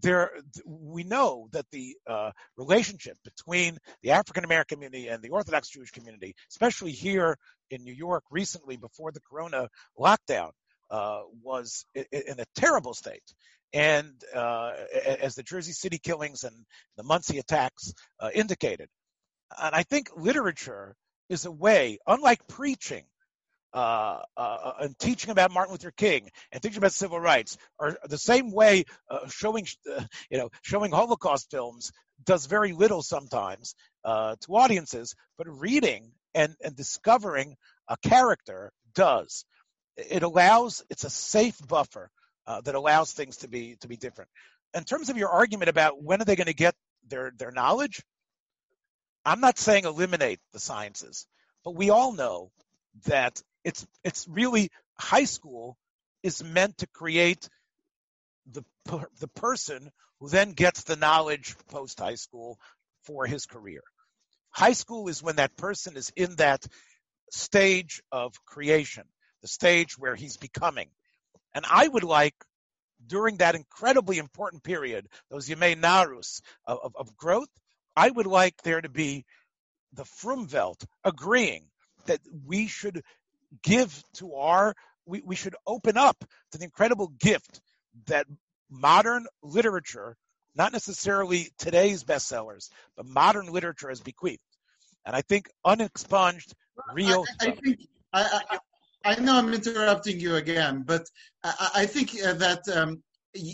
[0.00, 0.30] There,
[0.66, 5.90] we know that the uh, relationship between the African American community and the Orthodox Jewish
[5.90, 7.36] community, especially here
[7.70, 10.50] in New York recently before the Corona lockdown,
[10.90, 13.22] uh, was in a terrible state.
[13.72, 14.72] And uh,
[15.20, 16.54] as the Jersey City killings and
[16.96, 18.88] the Monsey attacks uh, indicated,
[19.60, 20.94] and I think literature
[21.28, 23.04] is a way, unlike preaching,
[23.74, 28.18] uh, uh, and teaching about Martin Luther King and teaching about civil rights are the
[28.18, 29.66] same way uh, showing,
[30.30, 31.90] you know, showing Holocaust films
[32.24, 33.74] does very little sometimes
[34.04, 37.56] uh, to audiences, but reading and, and discovering
[37.88, 39.44] a character does.
[39.96, 42.10] It allows, it's a safe buffer
[42.46, 44.30] uh, that allows things to be to be different.
[44.74, 46.74] In terms of your argument about when are they going to get
[47.08, 48.02] their their knowledge,
[49.24, 51.26] I'm not saying eliminate the sciences,
[51.64, 52.50] but we all know
[53.06, 55.76] that it's it's really high school
[56.22, 57.48] is meant to create
[58.50, 58.64] the
[59.20, 62.58] the person who then gets the knowledge post high school
[63.04, 63.82] for his career.
[64.50, 66.66] High school is when that person is in that
[67.30, 69.04] stage of creation,
[69.42, 70.88] the stage where he's becoming.
[71.54, 72.34] And I would like,
[73.06, 77.48] during that incredibly important period, those Yemei Narus of, of, of growth,
[77.96, 79.24] I would like there to be
[79.92, 81.66] the Frumvelt agreeing
[82.06, 83.02] that we should
[83.62, 84.74] give to our,
[85.06, 87.60] we, we should open up to the incredible gift
[88.06, 88.26] that
[88.70, 90.16] modern literature,
[90.54, 94.40] not necessarily today's bestsellers, but modern literature has bequeathed.
[95.06, 96.54] And I think unexpunged,
[96.92, 97.24] real.
[97.40, 97.80] I, I think
[98.12, 98.58] I, I,
[99.12, 101.06] I, know I'm interrupting you again, but
[101.42, 103.02] I, I think uh, that um,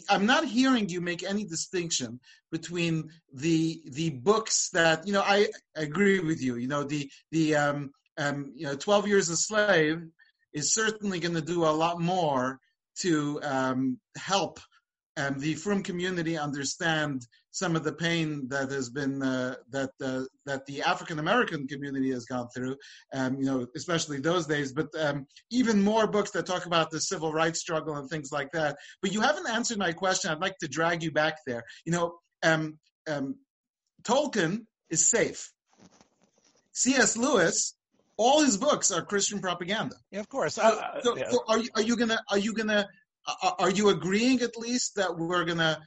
[0.09, 2.20] I'm not hearing you make any distinction
[2.51, 5.22] between the the books that you know.
[5.24, 6.57] I agree with you.
[6.57, 10.03] You know the the um, um, you know Twelve Years a Slave
[10.53, 12.59] is certainly going to do a lot more
[13.01, 14.61] to um, help
[15.16, 20.22] um, the Frum community understand some of the pain that has been uh, that uh,
[20.46, 22.76] that the African American community has gone through,
[23.12, 24.72] um, you know, especially those days.
[24.72, 28.53] But um, even more books that talk about the civil rights struggle and things like
[28.53, 28.76] that.
[29.03, 30.30] But you haven't answered my question.
[30.30, 31.64] I'd like to drag you back there.
[31.84, 32.78] You know, um,
[33.09, 33.36] um
[34.03, 35.51] Tolkien is safe.
[36.72, 37.16] C.S.
[37.16, 37.74] Lewis
[38.20, 39.96] all his books are Christian propaganda.
[40.11, 40.57] Yeah, of course.
[40.57, 41.30] So, uh, so, yeah.
[41.30, 42.86] so are, you, are you gonna are you gonna
[43.59, 45.80] are you agreeing at least that we're gonna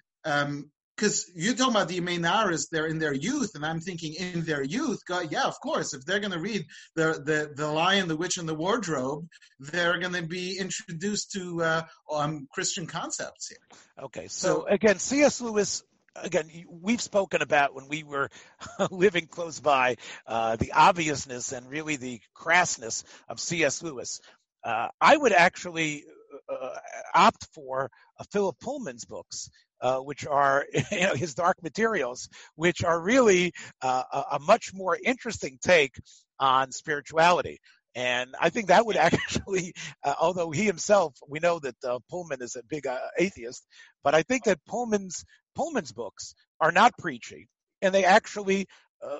[0.95, 4.43] because you're talking about the Yemei Narus, they're in their youth, and I'm thinking in
[4.43, 6.65] their youth, God, yeah, of course, if they're going to read
[6.95, 9.27] the, the the Lion, the Witch, and the Wardrobe,
[9.59, 11.81] they're going to be introduced to uh,
[12.11, 13.79] um, Christian concepts here.
[14.05, 15.41] Okay, so, so again, C.S.
[15.41, 15.83] Lewis
[16.15, 18.29] again, we've spoken about when we were
[18.91, 23.81] living close by uh, the obviousness and really the crassness of C.S.
[23.81, 24.21] Lewis.
[24.63, 26.05] Uh, I would actually
[26.49, 26.77] uh,
[27.13, 27.89] opt for
[28.31, 29.49] Philip Pullman's books,
[29.83, 34.97] uh, which are you know, his dark materials, which are really uh, a, much more
[35.03, 35.93] interesting take
[36.39, 37.59] on spirituality.
[37.93, 39.73] And I think that would actually,
[40.03, 43.67] uh, although he himself, we know that uh, Pullman is a big uh, atheist,
[44.03, 47.47] but I think that Pullman's Pullman's books are not preachy,
[47.81, 48.65] and they actually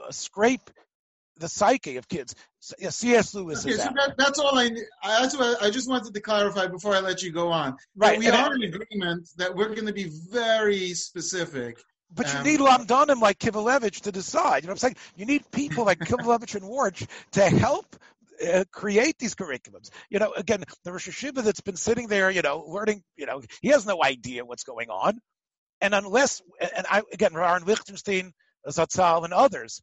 [0.10, 0.70] scrape
[1.38, 2.36] the psyche of kids.
[2.62, 3.34] C.S.
[3.34, 4.70] Lewis okay, is so that, that's all I.
[5.04, 7.76] That's what I just wanted to clarify before I let you go on.
[7.96, 11.78] Right, we are in agreement that we're going to be very specific.
[12.16, 14.64] But you um, need Lamdanim like Kivelevitz to decide.
[14.64, 14.96] You know what I'm saying?
[15.16, 17.96] You need people like Kivelevitz and Worch to help
[18.48, 19.90] uh, create these curriculums.
[20.10, 23.42] You know, again, the Rosh Yeshiva that's been sitting there, you know, learning, you know,
[23.62, 25.20] he has no idea what's going on.
[25.82, 28.32] And unless, and I, again, Aaron Lichtenstein,
[28.68, 29.82] Zatzal, and others,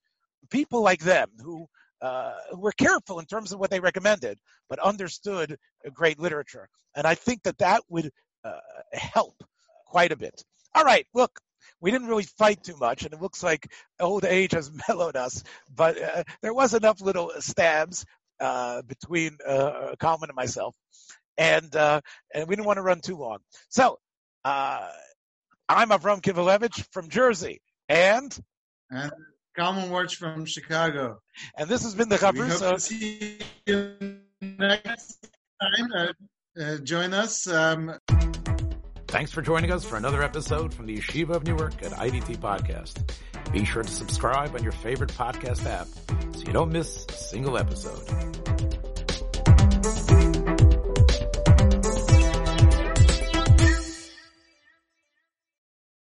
[0.51, 1.67] people like them who
[2.01, 4.39] uh, were careful in terms of what they recommended,
[4.69, 5.59] but understood
[5.93, 6.69] great literature.
[6.95, 8.11] And I think that that would
[8.45, 8.61] uh,
[8.93, 9.35] help
[9.87, 10.43] quite a bit.
[10.75, 11.39] All right, look,
[11.81, 15.43] we didn't really fight too much, and it looks like old age has mellowed us,
[15.75, 18.05] but uh, there was enough little stabs
[18.41, 20.75] uh, between uh, Kalman and myself,
[21.37, 22.01] and uh,
[22.35, 23.39] and we didn't want to run too long.
[23.69, 23.99] So
[24.45, 24.89] uh,
[25.69, 28.37] I'm Avram Kivelevitz from Jersey, and
[28.91, 29.13] and
[29.57, 31.19] Kalman Worch from Chicago.
[31.57, 32.61] And this has been the Chavrusa.
[32.61, 33.97] We hope to see you
[34.41, 35.29] next
[35.61, 35.93] time.
[35.95, 37.47] Uh, uh, join us.
[37.47, 37.99] Um,
[39.09, 43.13] Thanks for joining us for another episode from the Yeshiva of Newark at IDT Podcast.
[43.53, 45.89] Be sure to subscribe on your favorite podcast app
[46.37, 48.07] so you don't miss a single episode.